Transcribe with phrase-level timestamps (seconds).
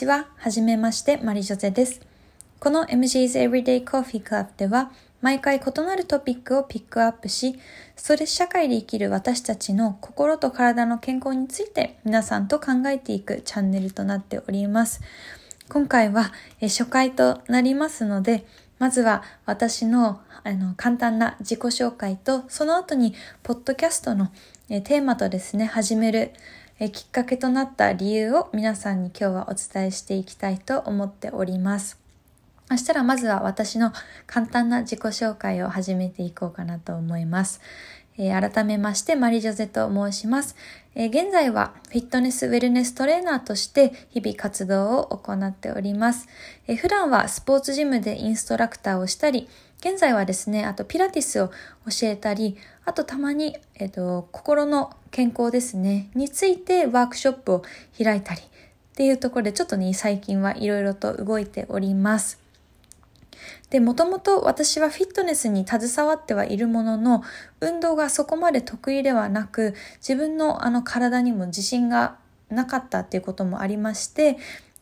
[0.00, 0.28] ちは。
[0.36, 2.00] はじめまして、マリジョゼです。
[2.58, 7.58] この MG's Everyday Coffee Club では、毎回異なるトピックをピックアップし、
[7.96, 15.02] ストレス社会で生きる私たちの心と体の健康について皆さんと考えていくチャンネルとなっております。
[15.68, 18.46] 今回は初回となりますので、
[18.78, 24.32] まずは私のあの簡単な自己紹介と、その後にポッドキャストの
[24.68, 26.30] テーマとですね、始める
[26.82, 32.00] えきっかけとなった理由を皆さんに今日はお伝えしていきたいと思っております。
[32.70, 33.92] そしたらまずは私の
[34.26, 37.60] 簡単な自己紹介を始めていこうかなと思います。
[38.22, 40.54] えー、改めましてマリジョゼと申します、
[40.94, 46.28] えー、現在はフィットネスウェルネストレーナーとして日々活動を行っております、
[46.66, 49.48] えー、普段はスポーツジムでインストラクターをしたり、
[49.80, 51.54] 現在はですね、あとピラティスを教
[52.08, 57.62] えたり、あとたまに、えっ、と、心の健康ですね、についてワークショップを
[58.02, 58.44] 開いたりっ
[58.94, 62.39] ていうところでちょっとね、最近はいろいろと動いております。
[63.70, 67.22] で、もともと私はフィットネスに携わってはいるものの、
[67.60, 72.16] 運動がそこまで得意ではなく、自分のあの体にも自信が
[72.50, 74.38] なかったっていうこともありまして、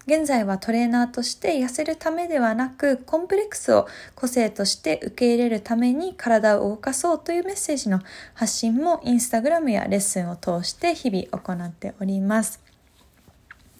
[0.06, 8.00] 現在はトレーナーとして痩せるためではなく、コンプレックスを個性として受け入れるために体を動かそうというメッセージの
[8.32, 12.67] 発信もインスタグラムやレッスンを通して日々行っております。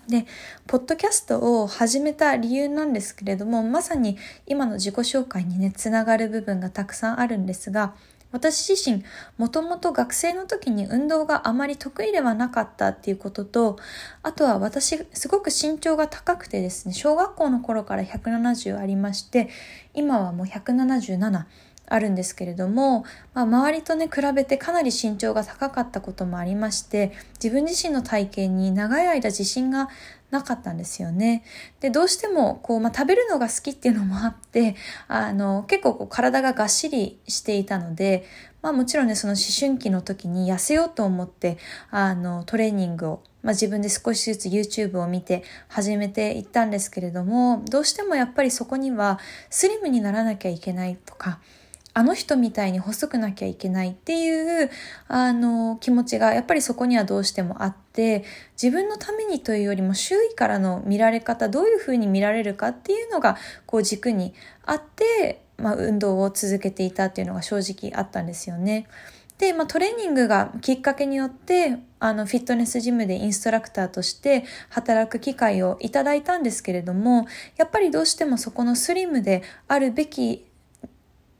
[0.08, 0.26] で、
[0.66, 7.94] ポッドキャストを始めた理由なんですけれども、まさに今の自己紹介にね、つながる部分がたくさんあるんですが、
[8.30, 9.04] 私自身、
[9.38, 13.78] もともと学生の時に運動があまり得意ではなかったっていうことと、
[14.22, 19.48] あとは私、すごく身長が高くてですね、小学校の頃から170ありまして、
[19.94, 21.44] 今はもう177
[21.88, 29.88] あるんですけれども、まあ、周りとね、比べてかなり身長が高かったこともありまして、自分自身の体型に長い間自信が
[30.30, 31.42] なかったんですよね。
[31.80, 38.24] で、どうしても、こう、まあ、食べるのが好きっていうのもあって、あの、結構こう体ががっしりしていたので、
[38.60, 41.58] まあもちろんね、その思春期の時に痩せようと思って、
[41.90, 51.40] あの、トレーニングを、まあ自分で少しずつ YouTube を見て始めていったんですけれども、どうしてもやっぱりそこにはスリムにならなきゃいけないとか、
[51.98, 54.70] あの人みたいに細くなきゃいけないっていう
[55.08, 58.22] あの気持ちがやっぱりそこにはどうしてもあって
[58.52, 63.36] 自分のためにというよりも周囲からの見られ方どういうふうに見られるかっていうのが
[63.66, 64.32] こう軸に
[64.64, 68.86] あって、まあ、運動を続けていたっていうのが正直あったんですよね。
[69.38, 77.26] で、まあ、トレーニングがきっかけによって、あの、フィットネスジムでインストラクターとして働く機会をいただいたんですけれども、
[77.56, 80.47] やっぱりどうしてもそこのスリムであるべき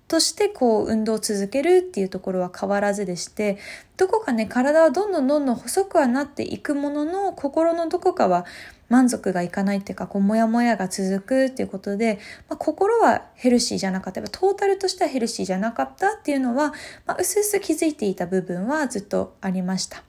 [0.09, 3.59] としてこう運動を続けるっていうところは変わらずでして
[3.99, 8.47] どこかね体はどんどんどんどん細くはなっていくものの心のどこかは
[8.89, 16.73] 満足がいかないっていうかこうモヤモヤが続くっていうことで、まあ、心はヘルシーじゃなかったトータルとしてはヘルシーじゃなかったっていうのは、
[17.07, 20.08] まあ、うすうす気づいていた部分はずっとありました。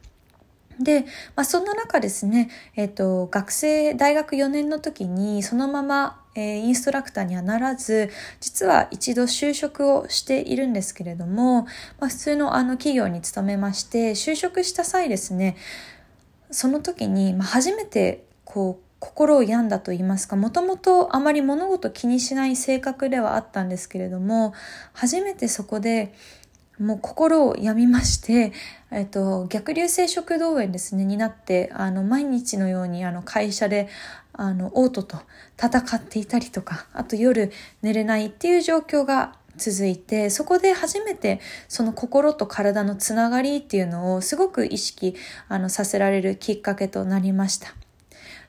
[0.80, 1.02] で、
[1.36, 8.10] まあ、そんな中ですね、えっ、と、学生、大学4年の時にそのままえー、インストラクターにはならず、
[8.40, 11.64] 実は一度就職をしているんですけれども、
[12.00, 15.58] まあ、普通のあの企業に勤めまして、就職した際ですね、
[16.50, 24.54] その時に、まあ、初めてこう、心を病んだと言いますか、もともとあまり物事気にしない性格ではあったんですけれども、
[24.94, 26.14] 初めてそこで、
[26.80, 28.54] もう心を病みまして、
[28.92, 33.90] えっと、逆流性食道炎ですね、になって、あの、毎日のように、あの、会社で、
[34.34, 35.18] あの、嘔吐と
[35.62, 37.52] 戦っていたりとか、あと夜
[37.82, 45.16] 寝れないっていう状況が続いて、そこで初めてその心と体のつながりっていうのをすごく意識
[45.50, 47.76] あのさせられるきっかけとなりました。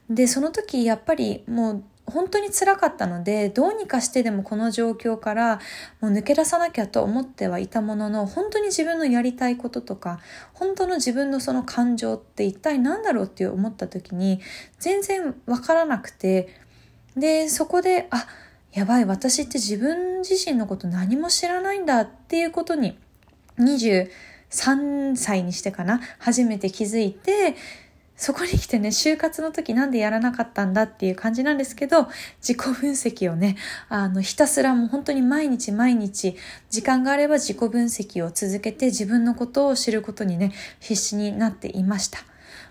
[0.08, 5.60] で、その時やっぱりもう本当につらかったので、どうにかしてでもこの状況から
[6.00, 10.21] もう抜け出さなきゃと思ってはいたものの、本当に自分のやりたいこととか、
[10.53, 14.41] 本当の自分のその感情って一体何だろうって思った時に、
[14.78, 16.48] 全然わからなくて、
[17.16, 18.27] で、そこで、あ、
[18.72, 22.98] やばい、私って自分自身のこと何も知らないんだっていうことに、
[23.59, 27.56] 23歳にしてかな、初めて気づいて、
[28.20, 32.06] そこに来てね、就活の時なんでやらなかったんだっていう感じなんですけど、
[32.46, 33.56] 自己分析をね、
[33.88, 36.36] あの、ひたすらもう本当に毎日毎日、
[36.68, 42.18] 時間があれば自己分析を続けて自分のことを知ることにね、必死になっていました。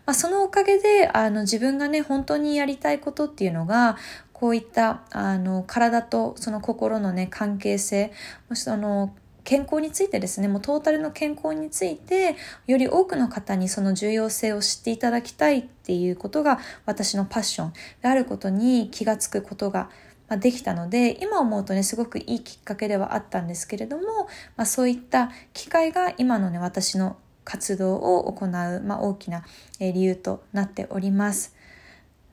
[0.06, 3.98] まあ、そのおかげで、あの、自分がね、本当にやりたいことっていうのが、
[4.34, 8.12] こういった、あの、体とその心のね、関係性、
[8.50, 9.16] もしその、
[9.50, 12.36] 健康についてですね、もうトータルの健康について、
[12.68, 17.74] より多くの方にその重要性を知っていただきたいっていうことが私のパッション
[18.04, 19.90] であることに気がつくことが
[20.28, 24.04] まできたので今思うとねすごくいいきっかけではあったんですけれども、
[24.56, 29.44] まあ、そういった機会が今のね私の活動を行う、まあ、大きな
[29.80, 31.56] 理由となっております。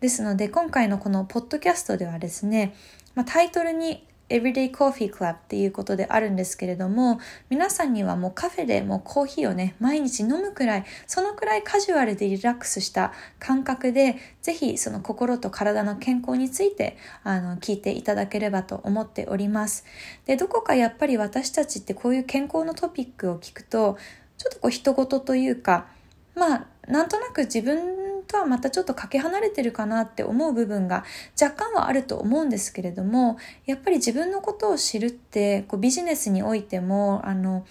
[0.01, 2.75] ですので今回のこのポッドキャストではですね、
[3.15, 19.85] まあ、タイトルに Everyday Coffee Club っていうことであるんですけれども、皆さんにはもうカフェでもうコーヒーをね、毎日飲むくらい、そのくらいカジュアルでリラックスした感覚で、ぜひその心と体の健康について、あの、聞いていただければと思っております。
[20.27, 23.97] で、どこかやっぱり私たちってこういう健康のトピックを聞くと、
[24.39, 25.87] ちょっとこう人事というか、
[26.35, 31.05] まあ、なんとなく自分とはまたちょっとかけ離れてるかなって思う部分が
[31.41, 37.65] 若干はあると思うんですけれどもやっぱり自分のことを知るってこうビジネスにおいてもあの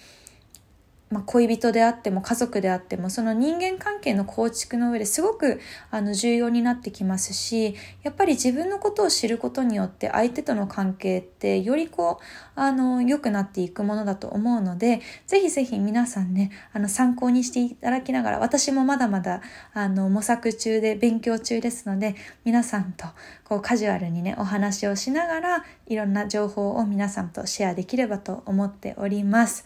[1.08, 5.60] まあ、恋人であっても家族であってもその人間関係の構築の上ですごく
[5.92, 19.42] あの重要になってきますしやっぱり自分のことを知ることによって相手との関係ってよりこうあの良くなっていくものだと思うのでぜひぜひ皆さんねあの参考にしていただきながら私もまだまだ
[19.74, 23.06] あの模索中で勉強中ですので皆さんと
[23.44, 29.64] こうカジュアルにねお話をしながらいろんな情報を皆さんとシェアできればと思っております。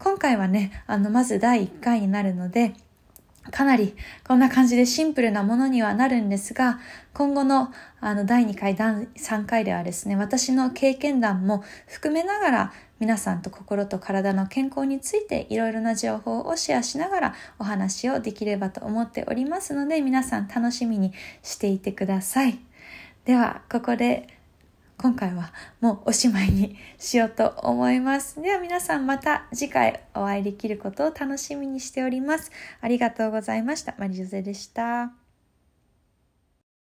[0.00, 2.72] 今回はね、あの、まず第1回になるので、
[3.50, 3.94] かなり
[4.26, 6.78] こんな感じでシンプルなものにはなるんですが、
[7.12, 7.70] 今後の
[8.00, 21.12] あの第2回、第3回ではですね、私の経験談も含めながら皆さんと心と体の健康についていろいろな情報をシェアしながらお話をできればと思っておりますので、皆さん楽しみに
[21.42, 22.58] していてください。
[23.26, 24.39] では、ここで
[25.00, 25.50] 今回は
[25.80, 28.42] もうおしまいにしようと思います。
[28.42, 32.52] では皆さんまた次回お会いできることを楽しみにしております。
[32.82, 33.94] ありがとうございました。
[33.96, 35.19] マリジョゼでした。